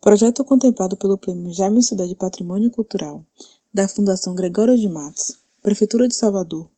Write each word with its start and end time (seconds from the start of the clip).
Projeto 0.00 0.44
contemplado 0.44 0.96
pelo 0.96 1.18
Prêmio 1.18 1.52
Jaime 1.52 1.80
de 1.80 2.14
Patrimônio 2.14 2.70
Cultural 2.70 3.24
da 3.74 3.88
Fundação 3.88 4.32
Gregório 4.32 4.78
de 4.78 4.88
Matos, 4.88 5.36
Prefeitura 5.60 6.06
de 6.06 6.14
Salvador, 6.14 6.70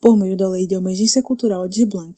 por 0.00 0.16
meio 0.16 0.38
da 0.38 0.48
Lei 0.48 0.66
de 0.66 0.74
Emergência 0.74 1.22
Cultural 1.22 1.68
de 1.68 1.84
Blanc, 1.84 2.16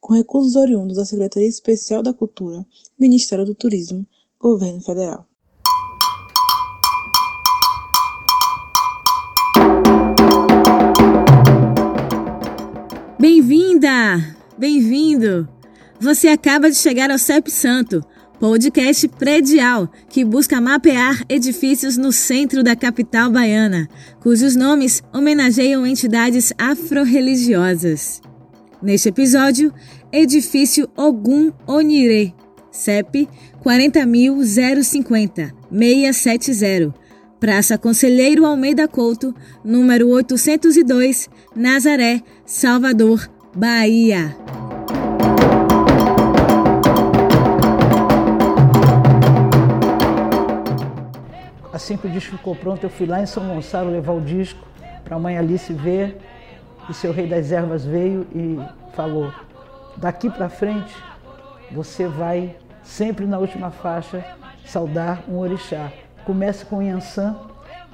com 0.00 0.14
recursos 0.14 0.56
oriundos 0.56 0.96
da 0.96 1.04
Secretaria 1.04 1.46
Especial 1.46 2.02
da 2.02 2.14
Cultura, 2.14 2.66
Ministério 2.98 3.44
do 3.44 3.54
Turismo, 3.54 4.06
Governo 4.38 4.80
Federal. 4.80 5.26
Bem-vinda! 13.18 14.34
Bem-vindo! 14.56 15.46
Você 16.00 16.28
acaba 16.28 16.70
de 16.70 16.76
chegar 16.76 17.10
ao 17.10 17.18
CEP 17.18 17.50
Santo, 17.50 18.02
podcast 18.40 19.06
predial 19.06 19.88
que 20.08 20.24
busca 20.24 20.58
mapear 20.62 21.22
edifícios 21.28 21.98
no 21.98 22.10
centro 22.10 22.64
da 22.64 22.74
capital 22.74 23.30
baiana, 23.30 23.86
cujos 24.18 24.56
nomes 24.56 25.02
homenageiam 25.12 25.86
entidades 25.86 26.50
afro-religiosas. 26.56 28.22
Neste 28.82 29.10
episódio, 29.10 29.74
Edifício 30.10 30.88
Ogum 30.96 31.52
Onire, 31.66 32.34
CEP 32.72 33.28
40050 33.62 35.54
670, 35.70 36.94
Praça 37.38 37.76
Conselheiro 37.76 38.46
Almeida 38.46 38.88
Couto, 38.88 39.34
número 39.62 40.08
802, 40.08 41.28
Nazaré, 41.54 42.22
Salvador, 42.46 43.30
Bahia. 43.54 44.34
Assim 51.80 51.96
que 51.96 52.06
o 52.06 52.10
disco 52.10 52.36
ficou 52.36 52.54
pronto, 52.54 52.84
eu 52.84 52.90
fui 52.90 53.06
lá 53.06 53.22
em 53.22 53.26
São 53.26 53.48
Gonçalo 53.48 53.90
levar 53.90 54.12
o 54.12 54.20
disco 54.20 54.60
para 55.02 55.16
a 55.16 55.18
mãe 55.18 55.38
Alice 55.38 55.72
ver. 55.72 56.20
E 56.90 56.92
seu 56.92 57.10
rei 57.10 57.26
das 57.26 57.50
ervas 57.52 57.86
veio 57.86 58.26
e 58.34 58.58
falou: 58.92 59.32
daqui 59.96 60.28
para 60.28 60.50
frente 60.50 60.94
você 61.70 62.06
vai 62.06 62.54
sempre 62.82 63.24
na 63.24 63.38
última 63.38 63.70
faixa 63.70 64.22
saudar 64.62 65.24
um 65.26 65.38
orixá. 65.38 65.90
Comece 66.26 66.66
com 66.66 66.76
o 66.76 66.82
Yansan, 66.82 67.34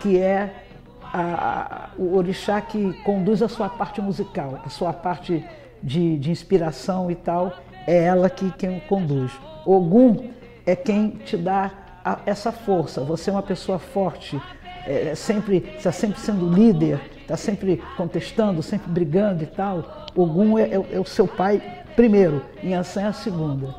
que 0.00 0.18
é 0.18 0.52
a, 1.00 1.20
a, 1.20 1.91
o 1.96 2.16
orixá 2.16 2.61
que 2.61 2.92
conduz 3.05 3.41
a 3.41 3.48
sua 3.48 3.68
parte 3.68 4.00
musical, 4.00 4.61
a 4.66 4.68
sua 4.68 4.92
parte 4.92 5.44
de, 5.80 6.18
de 6.18 6.33
inspiração 6.33 7.08
e 7.08 7.14
tal, 7.14 7.52
é 7.86 8.02
ela 8.02 8.28
que 8.28 8.50
quem 8.50 8.80
conduz. 8.80 9.30
Ogum 9.64 10.30
é 10.66 10.74
quem 10.74 11.11
te 11.11 11.36
dá 11.36 11.86
a, 12.06 12.20
essa 12.24 12.52
força. 12.52 13.00
Você 13.00 13.30
é 13.30 13.32
uma 13.32 13.42
pessoa 13.42 13.80
forte, 13.80 14.40
é, 14.86 15.12
sempre 15.16 15.56
está 15.76 15.90
sempre 15.90 16.20
sendo 16.20 16.48
líder, 16.48 17.00
está 17.20 17.36
sempre 17.36 17.82
contestando, 17.96 18.62
sempre 18.62 18.88
brigando 18.88 19.42
e 19.42 19.46
tal. 19.46 20.06
Ogum 20.14 20.56
é, 20.56 20.68
é, 20.68 20.86
é 20.92 21.00
o 21.00 21.04
seu 21.04 21.27
pai 21.27 21.60
primeiro, 21.96 22.42
Yansan 22.62 23.02
é 23.02 23.06
a 23.06 23.12
segunda. 23.12 23.74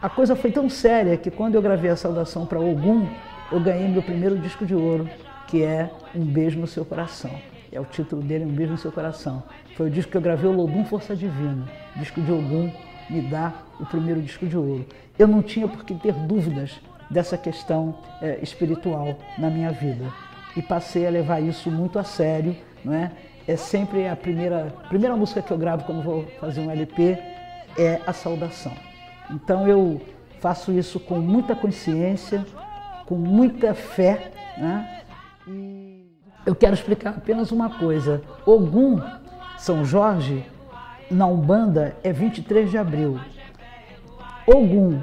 A 0.00 0.08
coisa 0.08 0.34
foi 0.34 0.50
tão 0.50 0.70
séria 0.70 1.16
que 1.16 1.30
quando 1.30 1.56
eu 1.56 1.62
gravei 1.62 1.90
a 1.90 1.96
saudação 1.96 2.46
para 2.46 2.58
Ogum, 2.58 3.06
eu 3.52 3.60
ganhei 3.60 3.86
meu 3.88 4.02
primeiro 4.02 4.38
disco 4.38 4.64
de 4.64 4.74
ouro, 4.74 5.08
que 5.46 5.62
é 5.62 5.90
Um 6.14 6.24
Beijo 6.24 6.58
no 6.58 6.66
Seu 6.66 6.84
Coração. 6.84 7.30
É 7.70 7.80
o 7.80 7.84
título 7.84 8.22
dele, 8.22 8.44
Um 8.44 8.52
Beijo 8.52 8.72
no 8.72 8.78
Seu 8.78 8.92
Coração. 8.92 9.42
Foi 9.76 9.88
o 9.88 9.90
disco 9.90 10.10
que 10.10 10.16
eu 10.16 10.22
gravei, 10.22 10.48
o 10.48 10.52
Lodum 10.52 10.84
Força 10.84 11.14
Divina. 11.14 11.66
Disco 11.96 12.20
de 12.20 12.32
Ogum 12.32 12.72
me 13.10 13.20
dá 13.22 13.52
o 13.78 13.86
primeiro 13.86 14.22
disco 14.22 14.46
de 14.46 14.56
ouro. 14.56 14.86
Eu 15.18 15.28
não 15.28 15.42
tinha 15.42 15.68
por 15.68 15.84
que 15.84 15.94
ter 15.94 16.12
dúvidas 16.12 16.80
dessa 17.10 17.36
questão 17.38 17.98
é, 18.20 18.38
espiritual 18.42 19.16
na 19.38 19.48
minha 19.48 19.70
vida. 19.70 20.12
E 20.56 20.62
passei 20.62 21.06
a 21.06 21.10
levar 21.10 21.40
isso 21.40 21.70
muito 21.70 21.98
a 21.98 22.04
sério, 22.04 22.56
não 22.84 22.94
é? 22.94 23.12
É 23.46 23.56
sempre 23.56 24.08
a 24.08 24.16
primeira, 24.16 24.74
primeira 24.88 25.16
música 25.16 25.40
que 25.40 25.52
eu 25.52 25.58
gravo 25.58 25.84
quando 25.84 26.02
vou 26.02 26.26
fazer 26.40 26.60
um 26.60 26.70
LP 26.70 27.16
é 27.78 28.00
a 28.06 28.12
saudação. 28.12 28.72
Então 29.30 29.68
eu 29.68 30.00
faço 30.40 30.72
isso 30.72 30.98
com 30.98 31.18
muita 31.18 31.54
consciência, 31.54 32.44
com 33.06 33.14
muita 33.14 33.74
fé, 33.74 34.32
né? 34.56 35.02
E 35.46 36.06
eu 36.44 36.54
quero 36.54 36.74
explicar 36.74 37.10
apenas 37.10 37.52
uma 37.52 37.70
coisa. 37.78 38.22
Ogum, 38.44 39.00
São 39.58 39.84
Jorge, 39.84 40.44
na 41.10 41.26
Umbanda 41.26 41.96
é 42.02 42.12
23 42.12 42.70
de 42.70 42.78
abril. 42.78 43.20
Ogum, 44.46 45.00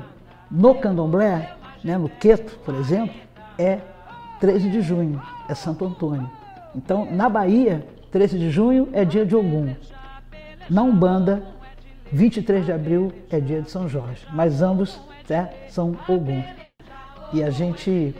no 0.49 0.75
Candomblé, 0.75 1.53
né, 1.83 1.97
no 1.97 2.09
Queto, 2.09 2.57
por 2.59 2.75
exemplo, 2.75 3.15
é 3.57 3.79
13 4.39 4.69
de 4.69 4.81
junho, 4.81 5.21
é 5.47 5.53
Santo 5.53 5.85
Antônio. 5.85 6.29
Então, 6.75 7.07
na 7.11 7.29
Bahia, 7.29 7.85
13 8.11 8.39
de 8.39 8.49
junho 8.49 8.89
é 8.93 9.03
dia 9.05 9.25
de 9.25 9.35
Ogum. 9.35 9.75
Na 10.69 10.83
Umbanda, 10.83 11.43
23 12.11 12.65
de 12.65 12.71
abril 12.71 13.11
é 13.29 13.39
dia 13.39 13.61
de 13.61 13.69
São 13.69 13.87
Jorge, 13.87 14.25
mas 14.31 14.61
ambos 14.61 14.99
né, 15.29 15.49
são 15.67 15.97
Ogum. 16.07 16.43
E 17.33 17.43
a 17.43 17.49
gente 17.49 18.15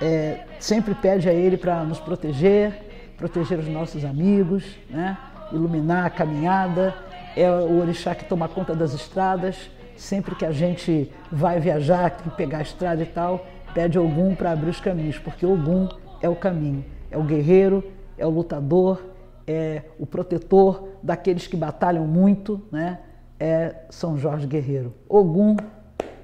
é, 0.00 0.44
sempre 0.58 0.94
pede 0.94 1.28
a 1.28 1.32
ele 1.32 1.56
para 1.56 1.82
nos 1.84 1.98
proteger, 1.98 3.14
proteger 3.16 3.58
os 3.58 3.68
nossos 3.68 4.04
amigos, 4.04 4.64
né, 4.88 5.16
iluminar 5.52 6.06
a 6.06 6.10
caminhada. 6.10 6.94
É 7.36 7.50
o 7.50 7.80
orixá 7.80 8.14
que 8.14 8.26
toma 8.26 8.46
conta 8.46 8.74
das 8.74 8.92
estradas, 8.92 9.70
sempre 9.96 10.34
que 10.34 10.44
a 10.44 10.52
gente 10.52 11.10
vai 11.30 11.60
viajar, 11.60 12.10
tem 12.10 12.30
que 12.30 12.36
pegar 12.36 12.58
a 12.58 12.62
estrada 12.62 13.02
e 13.02 13.06
tal, 13.06 13.46
pede 13.74 13.98
Ogum 13.98 14.34
para 14.34 14.52
abrir 14.52 14.70
os 14.70 14.80
caminhos, 14.80 15.18
porque 15.18 15.46
Ogum 15.46 15.88
é 16.20 16.28
o 16.28 16.36
caminho, 16.36 16.84
é 17.10 17.18
o 17.18 17.22
guerreiro, 17.22 17.84
é 18.16 18.26
o 18.26 18.30
lutador, 18.30 19.02
é 19.46 19.82
o 19.98 20.06
protetor 20.06 20.88
daqueles 21.02 21.46
que 21.46 21.56
batalham 21.56 22.06
muito, 22.06 22.62
né? 22.70 23.00
É 23.38 23.74
São 23.90 24.16
Jorge 24.16 24.46
Guerreiro. 24.46 24.94
Ogum, 25.08 25.56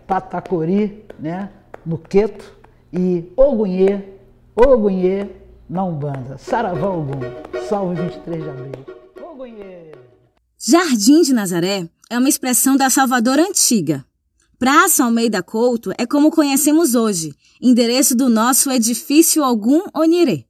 Patacori, 0.07 1.05
né? 1.19 1.51
No 1.85 1.99
Queto 1.99 2.57
e 2.93 3.33
Ogunhê, 3.37 4.05
Ogunhê 4.55 5.29
na 5.69 5.85
Umbanda. 5.85 6.39
Saravá 6.39 6.89
Ogum, 6.89 7.21
salve 7.69 8.01
23 8.01 8.43
de 8.43 8.49
abril. 8.49 8.73
Ogunhê. 9.21 9.93
Jardim 10.59 11.23
de 11.23 11.33
Nazaré 11.33 11.89
é 12.11 12.19
uma 12.19 12.29
expressão 12.29 12.77
da 12.77 12.89
Salvador 12.89 13.39
antiga. 13.39 14.05
Praça 14.59 15.05
Almeida 15.05 15.43
Couto 15.43 15.93
é 15.99 16.07
como 16.07 16.31
conhecemos 16.31 16.95
hoje, 16.95 17.35
endereço 17.61 18.15
do 18.15 18.29
nosso 18.29 18.71
edifício 18.71 19.43
Ogum 19.43 19.83
Onirê. 19.95 20.47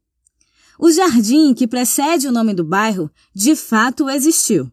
O 0.79 0.91
jardim 0.91 1.53
que 1.53 1.67
precede 1.67 2.29
o 2.29 2.33
nome 2.33 2.55
do 2.55 2.65
bairro 2.65 3.11
de 3.35 3.57
fato 3.57 4.09
existiu. 4.09 4.71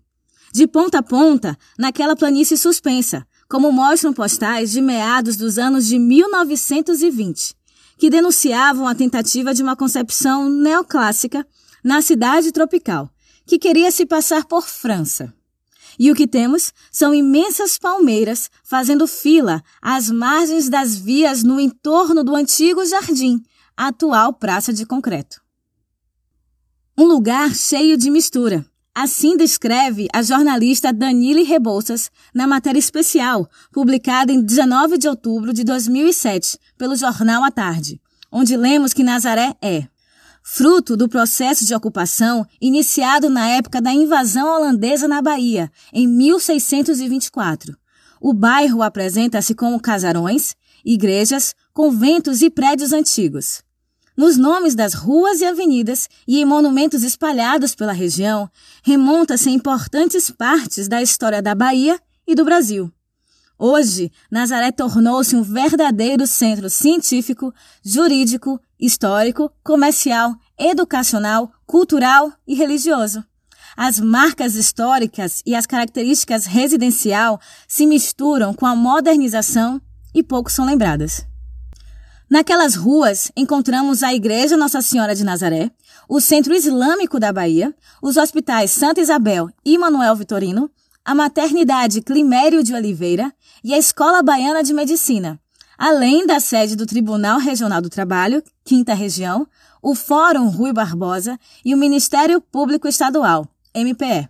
De 0.54 0.68
ponta 0.68 1.00
a 1.00 1.04
ponta, 1.04 1.58
naquela 1.78 2.16
planície 2.16 2.56
suspensa, 2.56 3.28
como 3.50 3.72
mostram 3.72 4.14
postais 4.14 4.72
de 4.72 4.80
meados 4.80 5.36
dos 5.36 5.58
anos 5.58 5.88
de 5.88 5.98
1920, 5.98 7.56
que 7.98 8.10
denunciavam 8.10 8.88
a 8.88 8.96
tentativa 8.96 9.54
de 9.54 9.64
uma 9.64 9.76
concepção 9.76 10.48
neoclássica 10.50 11.46
na 11.84 12.02
cidade 12.02 12.52
tropical, 12.52 13.10
que 13.46 13.60
queria 13.60 13.92
se 13.92 14.06
passar 14.06 14.46
por 14.46 14.68
França. 14.68 15.34
E 15.98 16.12
o 16.12 16.16
que 16.16 16.28
temos 16.28 16.74
são 16.92 17.14
imensas 17.14 17.78
palmeiras 17.78 18.50
fazendo 18.64 19.08
fila 19.08 19.64
às 19.82 20.10
margens 20.10 20.70
das 20.70 20.96
vias 20.96 21.44
no 21.44 21.60
entorno 21.60 22.24
do 22.24 22.36
antigo 22.36 22.86
jardim, 22.86 23.44
atual 23.76 24.34
praça 24.34 24.74
de 24.74 24.86
concreto. 24.86 25.42
Um 26.98 27.06
lugar 27.06 27.54
cheio 27.54 27.98
de 27.98 28.10
mistura. 28.10 28.66
Assim 28.94 29.36
descreve 29.36 30.08
a 30.14 30.22
jornalista 30.22 30.94
Danile 30.94 31.44
Rebouças 31.44 32.10
na 32.34 32.48
matéria 32.48 32.80
especial, 32.80 33.50
publicada 33.70 34.32
em 34.32 34.42
19 34.42 34.98
de 34.98 35.10
outubro 35.10 35.52
de 35.52 35.66
2007 35.66 36.58
pelo 36.78 36.96
jornal 36.96 37.44
à 37.44 37.52
Tarde, 37.52 38.00
onde 38.32 38.56
lemos 38.56 38.94
que 38.94 39.04
Nazaré 39.04 39.54
é 39.62 39.88
fruto 40.48 40.96
do 40.96 41.10
processo 41.10 41.66
de 41.66 41.74
ocupação 41.74 42.46
iniciado 42.62 43.32
na 43.32 43.50
época 43.50 43.82
da 43.82 43.92
invasão 43.92 44.48
holandesa 44.48 45.08
na 45.08 45.20
Bahia, 45.20 45.72
em 45.92 46.08
1624. 46.08 47.76
O 48.22 48.32
bairro 48.32 48.84
apresenta-se 48.84 49.56
como 49.56 49.82
casarões, 49.82 50.56
igrejas, 50.86 51.56
conventos 51.74 52.44
e 52.44 52.52
prédios 52.52 52.94
antigos. 52.94 53.64
Nos 54.16 54.38
nomes 54.38 54.76
das 54.76 54.94
ruas 54.94 55.42
e 55.42 55.46
avenidas 55.46 56.08
e 56.28 56.40
em 56.40 56.46
monumentos 56.46 57.04
espalhados 57.04 57.74
pela 57.74 57.92
região, 57.92 58.48
remonta-se 58.84 59.50
a 59.50 59.52
importantes 59.52 60.30
partes 60.30 60.88
da 60.88 61.02
história 61.02 61.42
da 61.42 61.56
Bahia 61.56 62.00
e 62.26 62.36
do 62.36 62.46
Brasil. 62.46 62.94
Hoje, 63.58 64.12
Nazaré 64.30 64.72
tornou-se 64.72 65.36
um 65.36 65.42
verdadeiro 65.42 66.28
centro 66.28 66.70
científico, 66.70 67.54
jurídico, 67.84 68.60
histórico, 68.80 69.52
comercial, 69.64 70.36
educacional, 70.58 71.50
cultural 71.66 72.34
e 72.46 72.54
religioso. 72.54 73.24
As 73.78 74.00
marcas 74.00 74.56
históricas 74.56 75.42
e 75.46 75.56
as 75.56 75.66
características 75.66 76.46
residencial 76.46 77.40
se 77.68 77.86
misturam 77.86 78.54
com 78.54 78.66
a 78.66 78.76
modernização 78.76 79.82
e 80.14 80.22
pouco 80.22 80.52
são 80.52 80.66
lembradas. 80.66 81.26
Naquelas 82.30 82.76
ruas 82.76 83.32
encontramos 83.38 84.02
a 84.02 84.14
Igreja 84.14 84.58
Nossa 84.58 84.82
Senhora 84.82 85.14
de 85.14 85.24
Nazaré, 85.24 85.70
o 86.10 86.20
Centro 86.20 86.54
Islâmico 86.54 87.20
da 87.20 87.32
Bahia, 87.32 87.74
os 88.02 88.18
hospitais 88.18 88.72
Santa 88.72 89.00
Isabel 89.00 89.50
e 89.64 89.78
Manuel 89.78 90.16
Vitorino, 90.16 90.70
a 91.06 91.14
Maternidade 91.14 92.02
Climério 92.02 92.64
de 92.64 92.74
Oliveira 92.74 93.32
e 93.64 93.76
a 93.76 93.78
Escola 93.78 94.24
Baiana 94.24 94.64
de 94.64 94.74
Medicina, 94.74 95.40
além 95.78 96.26
da 96.26 96.40
sede 96.40 96.76
do 96.76 96.88
Tribunal 96.88 97.40
Regional 97.40 97.80
do 97.80 97.92
Trabalho, 97.92 98.42
Quinta 98.64 98.96
Região, 98.96 99.48
o 99.84 99.94
Fórum 99.94 100.48
Rui 100.50 100.74
Barbosa 100.74 101.40
e 101.64 101.76
o 101.76 101.78
Ministério 101.78 102.42
Público 102.42 102.88
Estadual, 102.88 103.48
MPE. 103.76 104.28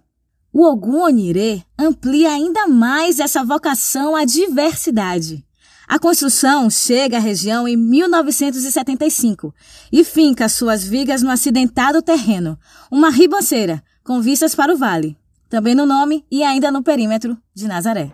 O 0.51 0.65
Ogum 0.65 1.01
Onirê 1.01 1.63
amplia 1.79 2.31
ainda 2.31 2.67
mais 2.67 3.21
essa 3.21 3.41
vocação 3.41 4.13
à 4.13 4.25
diversidade. 4.25 5.45
A 5.87 5.97
construção 5.97 6.69
chega 6.69 7.17
à 7.17 7.19
região 7.21 7.65
em 7.67 7.77
1975 7.77 9.53
e 9.93 10.03
finca 10.03 10.49
suas 10.49 10.83
vigas 10.83 11.21
no 11.21 11.29
acidentado 11.29 12.01
terreno, 12.01 12.59
uma 12.91 13.09
ribanceira, 13.09 13.81
com 14.03 14.19
vistas 14.19 14.55
para 14.55 14.73
o 14.73 14.77
vale, 14.77 15.17
também 15.49 15.75
no 15.75 15.85
nome 15.85 16.25
e 16.31 16.43
ainda 16.43 16.71
no 16.71 16.83
perímetro 16.83 17.37
de 17.53 17.67
Nazaré. 17.67 18.13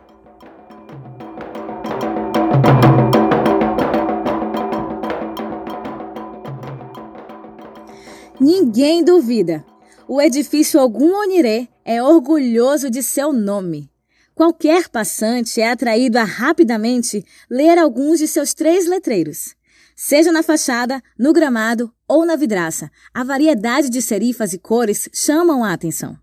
Ninguém 8.39 9.03
duvida. 9.03 9.63
O 10.07 10.19
edifício 10.19 10.79
Ogum 10.81 11.13
Onirê 11.13 11.67
é 11.85 12.01
orgulhoso 12.01 12.89
de 12.89 13.03
seu 13.03 13.31
nome. 13.31 13.91
Qualquer 14.33 14.89
passante 14.89 15.61
é 15.61 15.69
atraído 15.69 16.17
a 16.17 16.23
rapidamente 16.23 17.23
ler 17.49 17.77
alguns 17.77 18.17
de 18.17 18.27
seus 18.27 18.53
três 18.55 18.87
letreiros. 18.87 19.55
Seja 19.95 20.31
na 20.31 20.41
fachada, 20.41 20.99
no 21.19 21.31
gramado 21.31 21.93
ou 22.07 22.25
na 22.25 22.35
vidraça, 22.35 22.89
a 23.13 23.23
variedade 23.23 23.89
de 23.89 24.01
serifas 24.01 24.53
e 24.53 24.57
cores 24.57 25.07
chamam 25.13 25.63
a 25.63 25.71
atenção. 25.71 26.17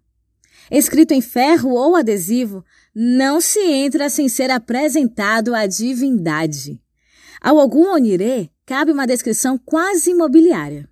Escrito 0.70 1.12
em 1.12 1.20
ferro 1.20 1.70
ou 1.70 1.96
adesivo, 1.96 2.64
não 2.94 3.40
se 3.40 3.60
entra 3.60 4.10
sem 4.10 4.28
ser 4.28 4.50
apresentado 4.50 5.54
a 5.54 5.66
divindade. 5.66 6.80
Ao 7.40 7.58
algum 7.58 7.92
onirê 7.92 8.50
cabe 8.66 8.92
uma 8.92 9.06
descrição 9.06 9.56
quase 9.58 10.10
imobiliária. 10.10 10.88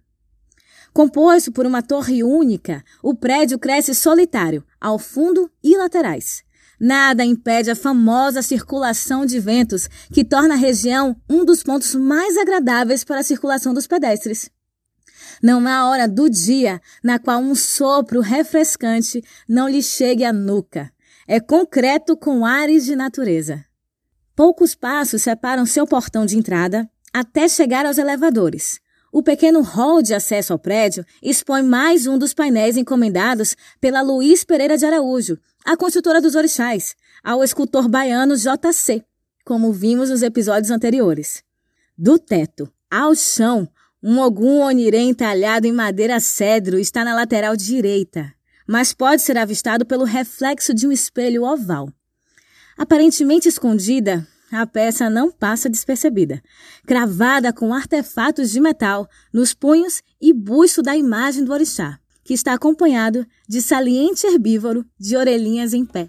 Composto 0.92 1.52
por 1.52 1.66
uma 1.66 1.82
torre 1.82 2.24
única, 2.24 2.82
o 3.02 3.14
prédio 3.14 3.58
cresce 3.58 3.94
solitário, 3.94 4.64
ao 4.80 4.98
fundo 4.98 5.50
e 5.62 5.76
laterais. 5.76 6.42
Nada 6.80 7.24
impede 7.24 7.70
a 7.70 7.76
famosa 7.76 8.40
circulação 8.40 9.26
de 9.26 9.38
ventos, 9.38 9.88
que 10.12 10.24
torna 10.24 10.54
a 10.54 10.58
região 10.58 11.16
um 11.28 11.44
dos 11.44 11.62
pontos 11.62 11.94
mais 11.94 12.36
agradáveis 12.36 13.04
para 13.04 13.20
a 13.20 13.22
circulação 13.22 13.74
dos 13.74 13.86
pedestres. 13.86 14.50
Não 15.42 15.66
há 15.66 15.88
hora 15.88 16.08
do 16.08 16.28
dia 16.28 16.80
na 17.02 17.18
qual 17.18 17.40
um 17.40 17.54
sopro 17.54 18.20
refrescante 18.20 19.22
não 19.48 19.68
lhe 19.68 19.82
chegue 19.82 20.24
à 20.24 20.32
nuca. 20.32 20.90
É 21.28 21.40
concreto 21.40 22.16
com 22.16 22.46
ares 22.46 22.84
de 22.84 22.94
natureza. 22.94 23.64
Poucos 24.34 24.74
passos 24.74 25.22
separam 25.22 25.64
seu 25.66 25.86
portão 25.86 26.26
de 26.26 26.36
entrada 26.36 26.88
até 27.12 27.48
chegar 27.48 27.86
aos 27.86 27.98
elevadores. 27.98 28.78
O 29.10 29.22
pequeno 29.22 29.62
hall 29.62 30.02
de 30.02 30.12
acesso 30.12 30.52
ao 30.52 30.58
prédio 30.58 31.04
expõe 31.22 31.62
mais 31.62 32.06
um 32.06 32.18
dos 32.18 32.34
painéis 32.34 32.76
encomendados 32.76 33.56
pela 33.80 34.02
Luiz 34.02 34.44
Pereira 34.44 34.76
de 34.76 34.84
Araújo, 34.84 35.38
a 35.64 35.76
construtora 35.76 36.20
dos 36.20 36.34
orixás, 36.34 36.94
ao 37.24 37.42
escultor 37.42 37.88
baiano 37.88 38.36
JC, 38.36 39.02
como 39.44 39.72
vimos 39.72 40.10
nos 40.10 40.22
episódios 40.22 40.70
anteriores. 40.70 41.42
Do 41.96 42.18
teto 42.18 42.70
ao 42.90 43.14
chão, 43.14 43.66
um 44.08 44.20
ogum 44.20 44.60
onirê 44.60 45.00
entalhado 45.00 45.66
em 45.66 45.72
madeira 45.72 46.20
cedro 46.20 46.78
está 46.78 47.04
na 47.04 47.12
lateral 47.12 47.56
direita, 47.56 48.32
mas 48.64 48.94
pode 48.94 49.20
ser 49.20 49.36
avistado 49.36 49.84
pelo 49.84 50.04
reflexo 50.04 50.72
de 50.72 50.86
um 50.86 50.92
espelho 50.92 51.42
oval. 51.42 51.92
Aparentemente 52.78 53.48
escondida, 53.48 54.24
a 54.52 54.64
peça 54.64 55.10
não 55.10 55.28
passa 55.28 55.68
despercebida, 55.68 56.40
cravada 56.86 57.52
com 57.52 57.74
artefatos 57.74 58.52
de 58.52 58.60
metal 58.60 59.08
nos 59.32 59.52
punhos 59.52 60.00
e 60.20 60.32
busto 60.32 60.82
da 60.82 60.96
imagem 60.96 61.42
do 61.42 61.52
orixá, 61.52 61.98
que 62.22 62.32
está 62.32 62.52
acompanhado 62.52 63.26
de 63.48 63.60
saliente 63.60 64.24
herbívoro 64.24 64.86
de 64.96 65.16
orelhinhas 65.16 65.74
em 65.74 65.84
pé. 65.84 66.06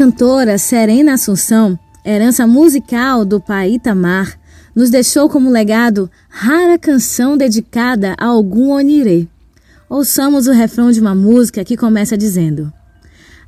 Cantora 0.00 0.56
Serena 0.56 1.12
Assunção, 1.12 1.78
herança 2.02 2.46
musical 2.46 3.22
do 3.22 3.38
pai 3.38 3.72
Itamar, 3.72 4.34
nos 4.74 4.88
deixou 4.88 5.28
como 5.28 5.50
legado 5.50 6.10
rara 6.30 6.78
canção 6.78 7.36
dedicada 7.36 8.16
a 8.18 8.24
algum 8.24 8.70
onirê. 8.70 9.28
Ouçamos 9.90 10.46
o 10.46 10.52
refrão 10.52 10.90
de 10.90 11.02
uma 11.02 11.14
música 11.14 11.62
que 11.66 11.76
começa 11.76 12.16
dizendo: 12.16 12.72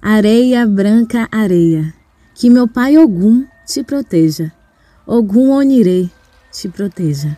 Areia 0.02 0.66
branca, 0.66 1.26
areia, 1.32 1.90
que 2.34 2.50
meu 2.50 2.68
pai 2.68 2.98
Ogum 2.98 3.46
te 3.66 3.82
proteja. 3.82 4.52
Ogum 5.06 5.52
onirê 5.52 6.06
te 6.52 6.68
proteja. 6.68 7.34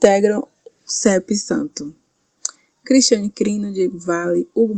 Integram 0.00 0.40
o 0.40 0.48
CEP 0.86 1.36
Santo. 1.36 1.94
Cristiane 2.82 3.30
Crino, 3.30 3.70
Diego 3.70 3.98
Vale, 3.98 4.48
Hugo 4.54 4.74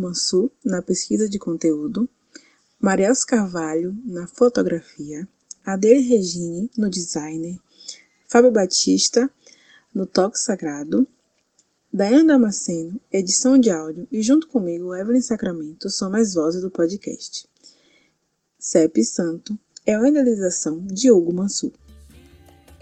na 0.65 0.83
pesquisa 0.83 1.29
de 1.29 1.39
conteúdo, 1.39 2.09
Mariels 2.81 3.25
Carvalho, 3.25 3.97
na 4.05 4.27
fotografia, 4.27 5.27
Adele 5.65 6.01
Regine, 6.01 6.71
no 6.77 6.91
designer, 6.91 7.59
Fábio 8.27 8.51
Batista, 8.51 9.31
no 9.95 10.07
toque 10.07 10.39
sagrado, 10.39 11.07
Dayana 11.93 12.35
Damasceno, 12.35 12.99
edição 13.13 13.59
de 13.59 13.71
áudio, 13.71 14.09
e 14.11 14.23
junto 14.23 14.49
comigo, 14.49 14.95
Evelyn 14.95 15.21
Sacramento, 15.21 15.91
são 15.91 16.13
as 16.15 16.35
vozes 16.35 16.63
do 16.63 16.71
podcast. 16.71 17.47
CEP 18.59 19.05
Santo 19.05 19.59
é 19.85 19.99
uma 19.99 20.09
idealização 20.09 20.81
de 20.87 21.11
Hugo 21.11 21.33
Mansur. 21.33 21.73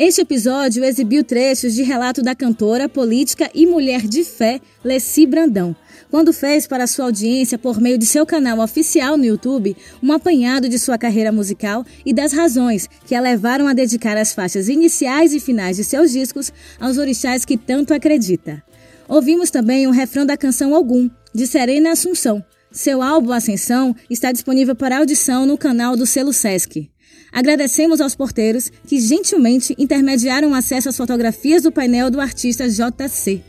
Este 0.03 0.23
episódio 0.23 0.83
exibiu 0.83 1.23
trechos 1.23 1.75
de 1.75 1.83
relato 1.83 2.23
da 2.23 2.35
cantora, 2.35 2.89
política 2.89 3.51
e 3.55 3.67
mulher 3.67 4.01
de 4.01 4.25
fé 4.25 4.59
Leci 4.83 5.27
Brandão, 5.27 5.77
quando 6.11 6.33
fez 6.33 6.67
para 6.67 6.87
sua 6.87 7.05
audiência, 7.05 7.59
por 7.59 7.79
meio 7.79 7.99
de 7.99 8.07
seu 8.07 8.25
canal 8.25 8.61
oficial 8.61 9.19
no 9.19 9.27
YouTube, 9.27 9.77
um 10.03 10.11
apanhado 10.11 10.71
de 10.71 10.79
sua 10.79 10.97
carreira 10.97 11.31
musical 11.31 11.85
e 12.03 12.15
das 12.15 12.33
razões 12.33 12.89
que 13.05 13.15
a 13.15 13.21
levaram 13.21 13.69
a 13.69 13.75
dedicar 13.75 14.17
as 14.17 14.33
faixas 14.33 14.71
iniciais 14.71 15.35
e 15.35 15.39
finais 15.39 15.77
de 15.77 15.85
seus 15.85 16.13
discos 16.13 16.51
aos 16.81 16.97
orixás 16.97 17.45
que 17.45 17.59
tanto 17.59 17.93
acredita. 17.93 18.65
Ouvimos 19.07 19.51
também 19.51 19.87
o 19.87 19.91
refrão 19.91 20.25
da 20.25 20.35
canção 20.35 20.73
Ogum, 20.73 21.11
de 21.35 21.47
Serena 21.47 21.93
Assunção. 21.93 22.43
Seu 22.73 23.03
álbum 23.03 23.33
Ascensão 23.33 23.95
está 24.09 24.33
disponível 24.33 24.75
para 24.75 24.97
audição 24.97 25.45
no 25.45 25.59
canal 25.59 25.95
do 25.95 26.07
selo 26.07 26.33
Sesc. 26.33 26.91
Agradecemos 27.33 28.01
aos 28.01 28.15
porteiros 28.15 28.71
que 28.87 29.01
gentilmente 29.01 29.75
intermediaram 29.79 30.55
acesso 30.55 30.89
às 30.89 30.97
fotografias 30.97 31.63
do 31.63 31.73
painel 31.73 32.11
do 32.11 32.21
artista 32.21 32.69
JC. 32.69 33.43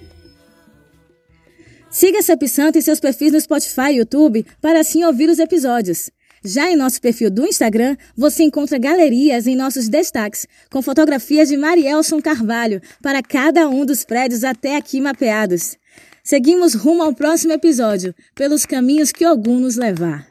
Siga 1.89 2.21
Sep 2.21 2.47
Santo 2.47 2.77
em 2.77 2.81
seus 2.81 2.99
perfis 2.99 3.33
no 3.33 3.41
Spotify 3.41 3.91
e 3.91 3.97
YouTube 3.97 4.45
para 4.61 4.79
assim 4.79 5.03
ouvir 5.03 5.29
os 5.29 5.39
episódios. 5.39 6.09
Já 6.43 6.71
em 6.71 6.75
nosso 6.75 6.99
perfil 6.99 7.29
do 7.29 7.45
Instagram, 7.45 7.95
você 8.17 8.43
encontra 8.43 8.79
galerias 8.79 9.45
em 9.45 9.55
nossos 9.55 9.87
destaques, 9.87 10.47
com 10.71 10.81
fotografias 10.81 11.49
de 11.49 11.57
Marielson 11.57 12.19
Carvalho 12.19 12.81
para 13.01 13.21
cada 13.21 13.67
um 13.69 13.85
dos 13.85 14.03
prédios 14.03 14.43
até 14.43 14.75
aqui 14.75 14.99
mapeados. 14.99 15.77
Seguimos 16.23 16.73
rumo 16.73 17.03
ao 17.03 17.13
próximo 17.13 17.53
episódio, 17.53 18.15
pelos 18.33 18.65
caminhos 18.65 19.11
que 19.11 19.25
algum 19.25 19.59
nos 19.59 19.75
levar. 19.75 20.27